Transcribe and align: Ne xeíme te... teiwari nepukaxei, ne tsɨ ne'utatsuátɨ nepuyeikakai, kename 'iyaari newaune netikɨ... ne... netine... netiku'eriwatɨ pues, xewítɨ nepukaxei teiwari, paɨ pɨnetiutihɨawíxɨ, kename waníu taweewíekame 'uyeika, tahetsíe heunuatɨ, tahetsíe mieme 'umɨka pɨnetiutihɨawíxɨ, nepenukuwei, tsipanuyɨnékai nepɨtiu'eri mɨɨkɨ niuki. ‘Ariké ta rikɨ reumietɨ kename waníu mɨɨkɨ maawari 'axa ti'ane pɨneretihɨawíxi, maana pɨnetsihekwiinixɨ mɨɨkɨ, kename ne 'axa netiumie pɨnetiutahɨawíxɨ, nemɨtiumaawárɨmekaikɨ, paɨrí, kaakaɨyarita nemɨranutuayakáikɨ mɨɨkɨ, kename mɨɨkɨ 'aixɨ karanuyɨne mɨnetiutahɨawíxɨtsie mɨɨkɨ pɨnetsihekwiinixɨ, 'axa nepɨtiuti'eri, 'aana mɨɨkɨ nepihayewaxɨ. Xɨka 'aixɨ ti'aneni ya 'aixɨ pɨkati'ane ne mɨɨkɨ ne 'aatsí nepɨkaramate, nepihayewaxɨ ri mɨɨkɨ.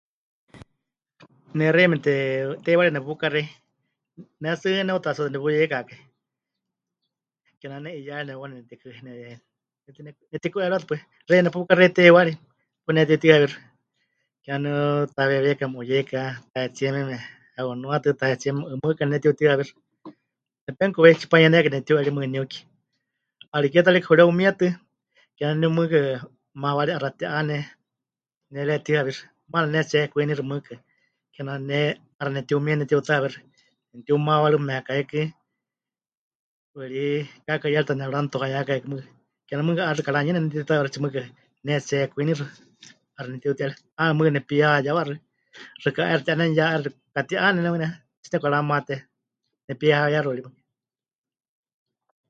Ne 1.57 1.65
xeíme 1.75 1.95
te... 2.05 2.13
teiwari 2.63 2.91
nepukaxei, 2.93 3.45
ne 4.41 4.49
tsɨ 4.59 4.69
ne'utatsuátɨ 4.87 5.29
nepuyeikakai, 5.33 5.99
kename 7.59 7.89
'iyaari 7.93 8.23
newaune 8.27 8.53
netikɨ... 8.59 8.87
ne... 9.05 9.11
netine... 9.85 10.09
netiku'eriwatɨ 10.31 10.85
pues, 10.89 11.01
xewítɨ 11.25 11.43
nepukaxei 11.45 11.93
teiwari, 11.97 12.33
paɨ 12.39 12.83
pɨnetiutihɨawíxɨ, 12.85 13.57
kename 14.43 14.69
waníu 14.75 15.09
taweewíekame 15.15 15.75
'uyeika, 15.79 16.19
tahetsíe 16.51 16.89
heunuatɨ, 17.55 18.09
tahetsíe 18.19 18.51
mieme 18.55 18.71
'umɨka 18.75 19.03
pɨnetiutihɨawíxɨ, 19.05 19.73
nepenukuwei, 20.65 21.17
tsipanuyɨnékai 21.19 21.71
nepɨtiu'eri 21.73 22.11
mɨɨkɨ 22.15 22.31
niuki. 22.33 22.59
‘Ariké 23.55 23.79
ta 23.85 23.89
rikɨ 23.95 24.11
reumietɨ 24.19 24.67
kename 25.37 25.53
waníu 25.59 25.75
mɨɨkɨ 25.77 25.99
maawari 26.61 26.91
'axa 26.93 27.09
ti'ane 27.19 27.57
pɨneretihɨawíxi, 28.47 29.23
maana 29.51 29.67
pɨnetsihekwiinixɨ 29.67 30.43
mɨɨkɨ, 30.49 30.73
kename 31.33 31.59
ne 31.69 31.79
'axa 32.17 32.31
netiumie 32.35 32.73
pɨnetiutahɨawíxɨ, 32.75 33.39
nemɨtiumaawárɨmekaikɨ, 33.89 35.19
paɨrí, 36.71 37.03
kaakaɨyarita 37.45 37.93
nemɨranutuayakáikɨ 37.99 38.87
mɨɨkɨ, 38.91 39.09
kename 39.47 39.67
mɨɨkɨ 39.67 39.81
'aixɨ 39.85 40.01
karanuyɨne 40.07 40.39
mɨnetiutahɨawíxɨtsie 40.41 41.01
mɨɨkɨ 41.03 41.21
pɨnetsihekwiinixɨ, 41.57 42.45
'axa 43.15 43.29
nepɨtiuti'eri, 43.33 43.73
'aana 43.97 44.17
mɨɨkɨ 44.17 44.31
nepihayewaxɨ. 44.37 45.13
Xɨka 45.81 46.01
'aixɨ 46.07 46.23
ti'aneni 46.25 46.57
ya 46.59 46.63
'aixɨ 46.71 46.87
pɨkati'ane 46.95 47.59
ne 47.59 47.69
mɨɨkɨ 47.71 47.79
ne 47.83 47.87
'aatsí 47.89 48.27
nepɨkaramate, 48.31 48.95
nepihayewaxɨ 49.67 50.31
ri 50.37 50.41
mɨɨkɨ. 50.45 50.51